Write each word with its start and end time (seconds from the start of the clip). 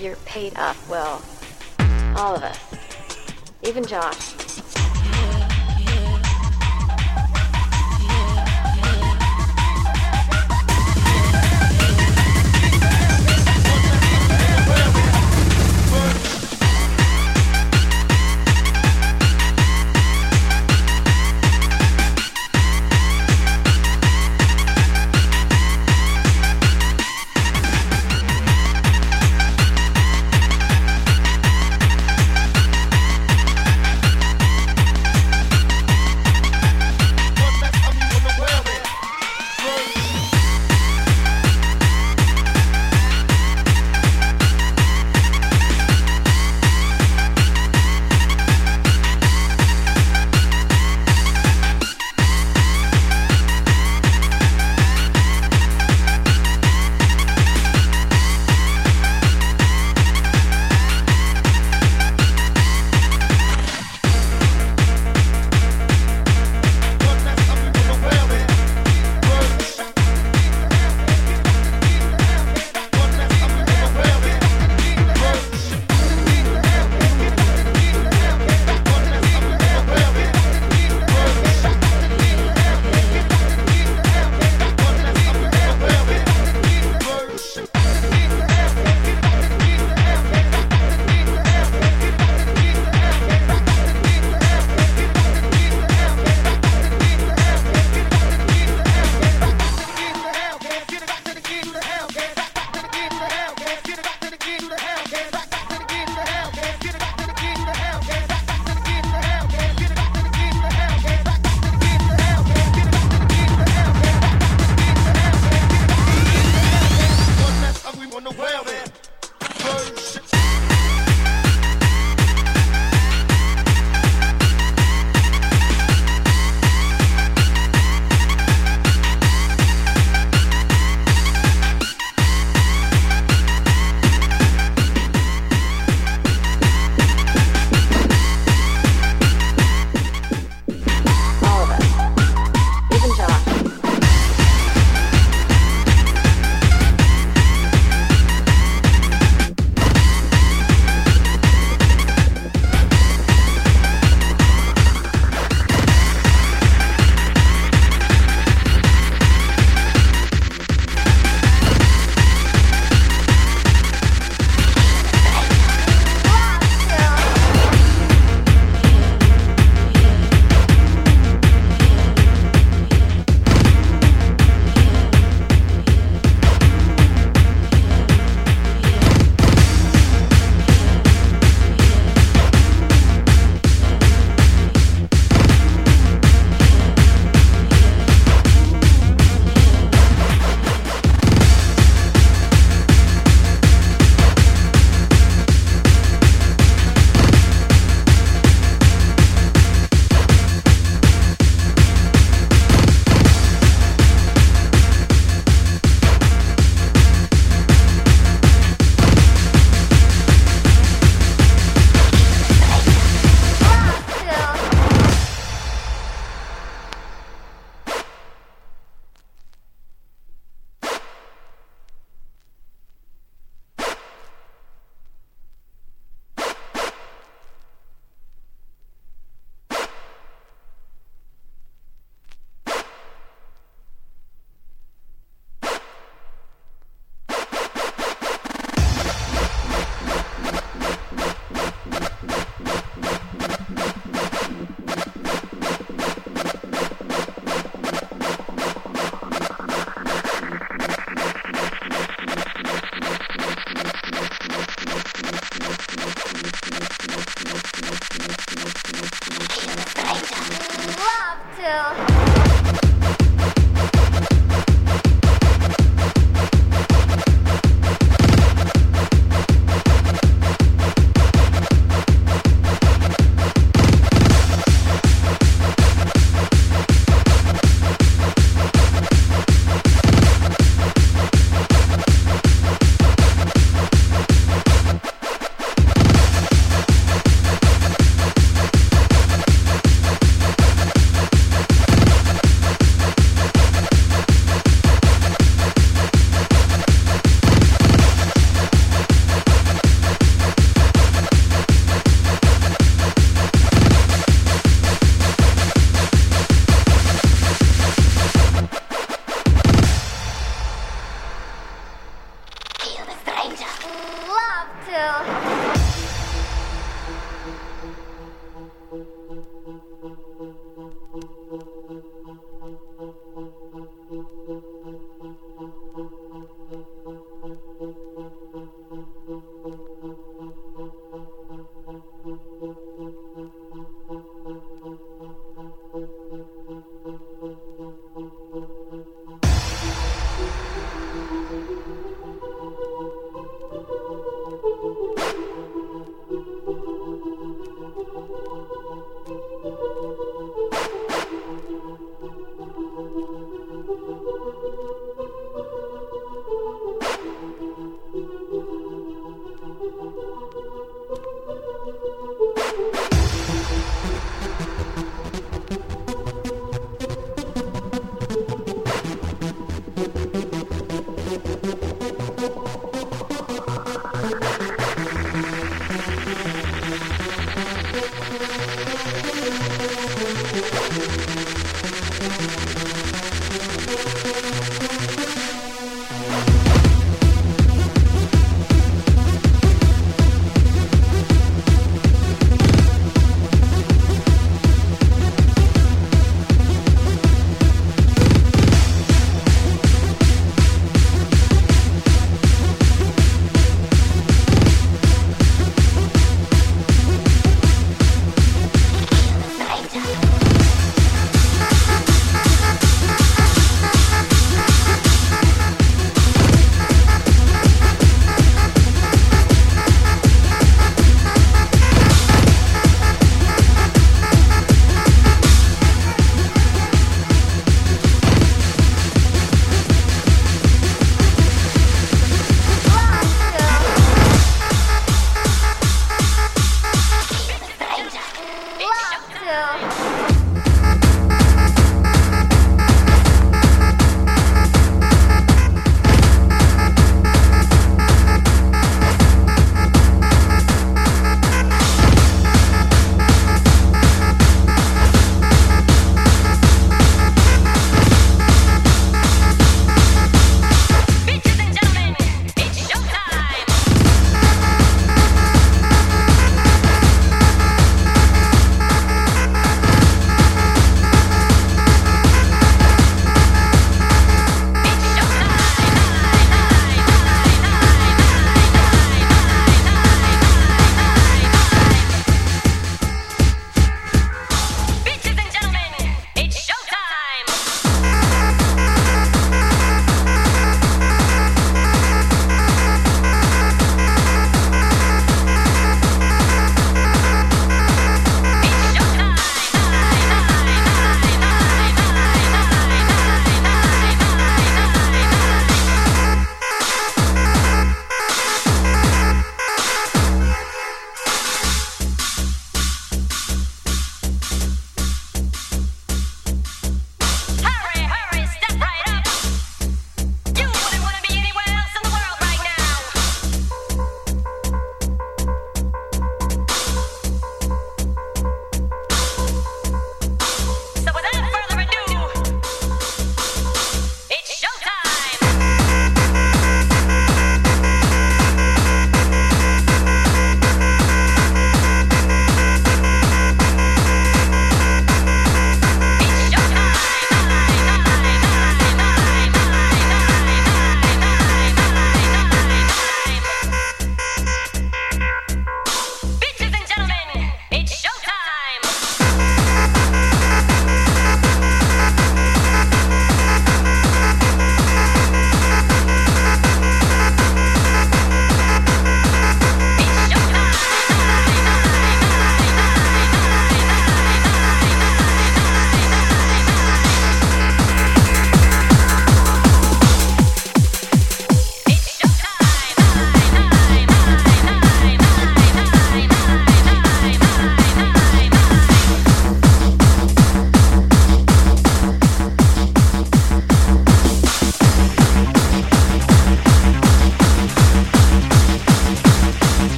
you're 0.00 0.16
paid 0.24 0.56
up 0.56 0.76
well. 0.88 1.22
All 2.16 2.34
of 2.34 2.42
us. 2.42 2.58
Even 3.62 3.84
Josh. 3.84 4.39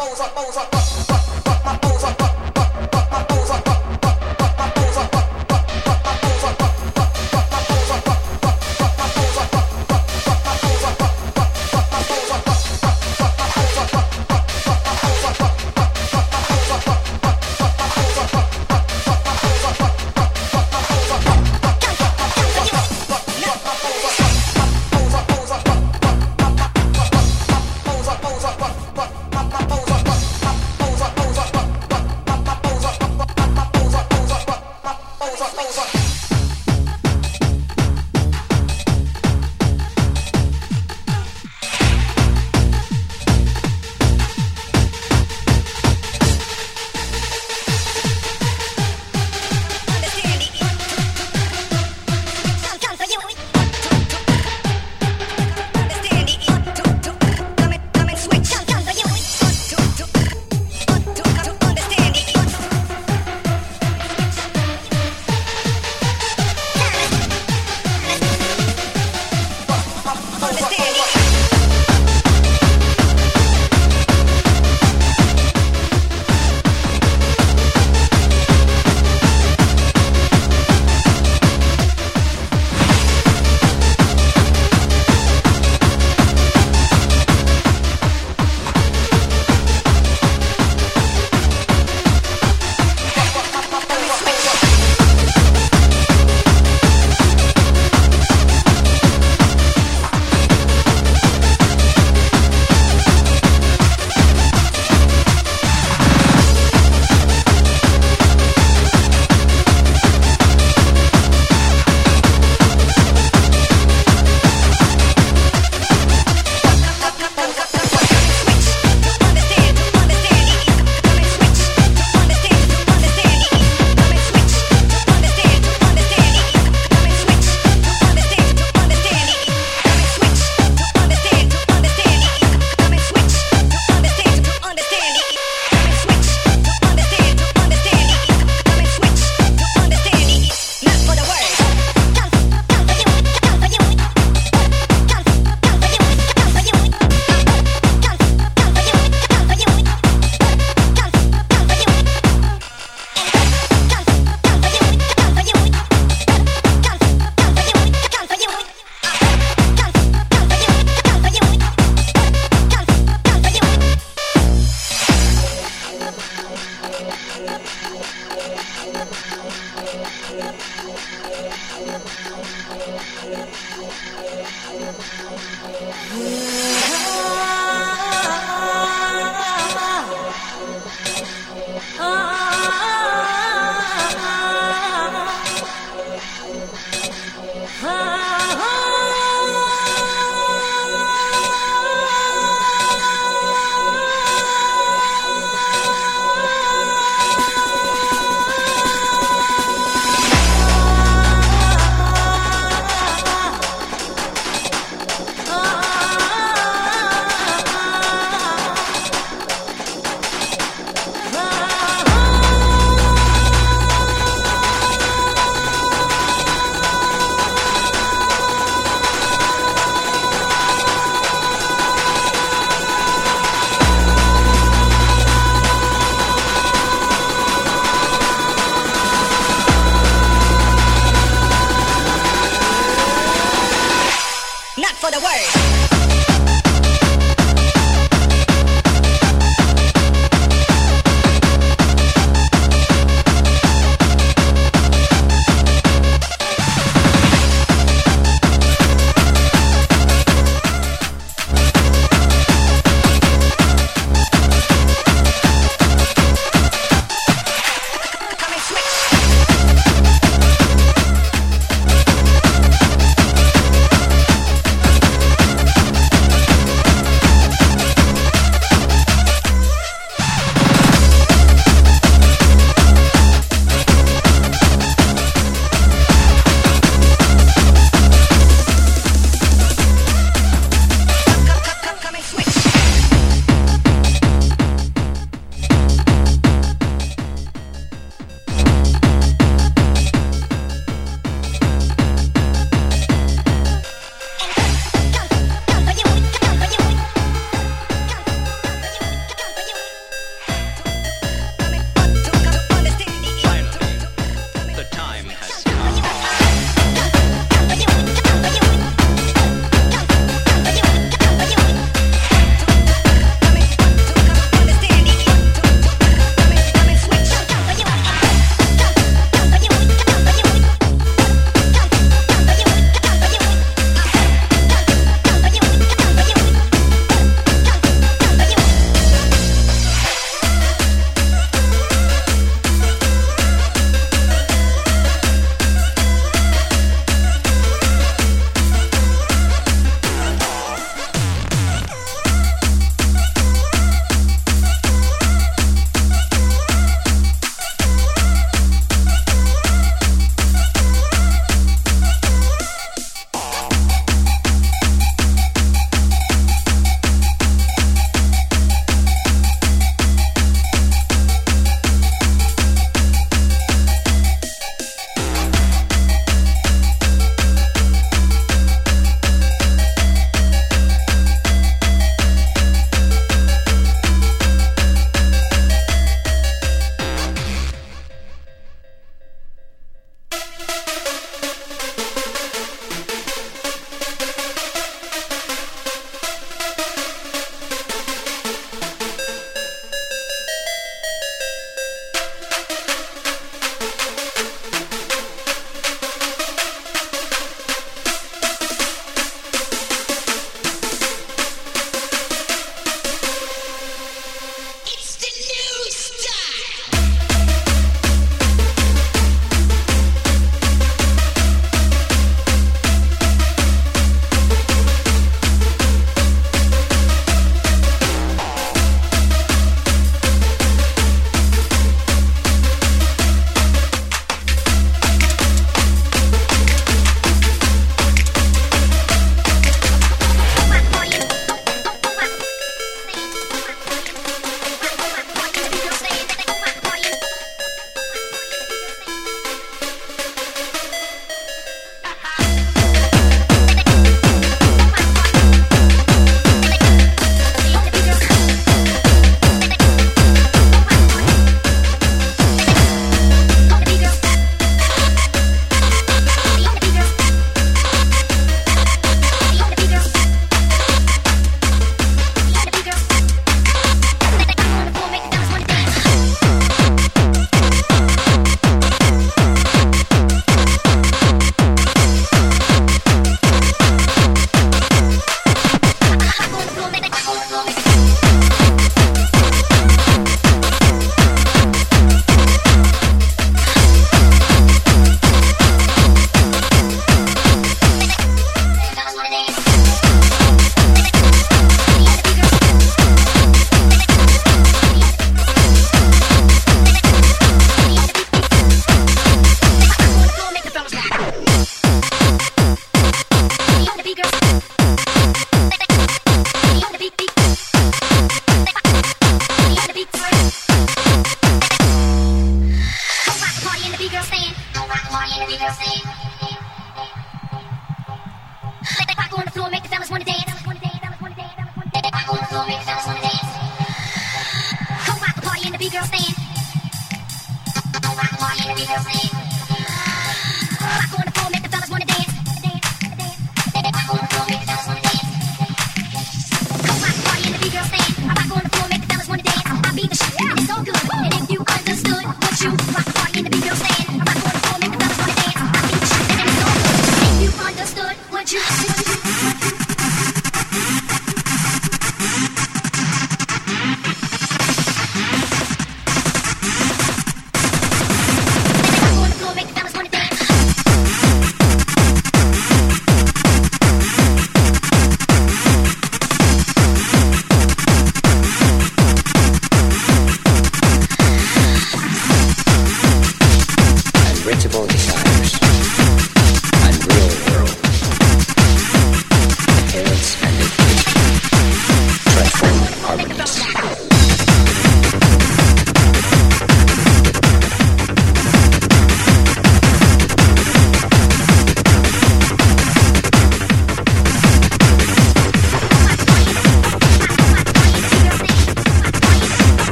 Bounce 0.00 0.18
up, 0.18 0.34
bounce 0.34 0.56
up, 0.56 0.72
pose 0.72 1.10
up. 1.10 1.19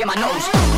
In 0.00 0.06
my 0.06 0.14
nose. 0.14 0.69